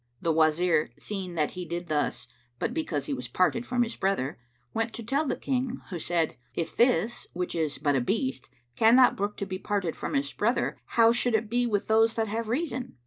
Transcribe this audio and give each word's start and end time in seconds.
The 0.19 0.33
Wazir, 0.33 0.89
seeing 0.97 1.35
that 1.35 1.51
he 1.51 1.63
did 1.63 1.85
thus 1.85 2.27
but 2.57 2.73
because 2.73 3.05
he 3.05 3.13
was 3.13 3.27
parted 3.27 3.67
from 3.67 3.83
his 3.83 3.95
brother, 3.95 4.39
went 4.73 4.93
to 4.93 5.03
tell 5.03 5.27
the 5.27 5.35
King, 5.35 5.79
who 5.91 5.99
said, 5.99 6.37
"If 6.55 6.75
this, 6.75 7.27
which 7.33 7.53
is 7.53 7.77
but 7.77 7.95
a 7.95 8.01
beast, 8.01 8.49
cannot 8.75 9.15
brook 9.15 9.37
to 9.37 9.45
be 9.45 9.59
parted 9.59 9.95
from 9.95 10.15
his 10.15 10.33
brother, 10.33 10.79
how 10.97 11.11
should 11.11 11.35
it 11.35 11.51
be 11.51 11.67
with 11.67 11.87
those 11.87 12.15
that 12.15 12.29
have 12.29 12.49
reason?" 12.49 12.97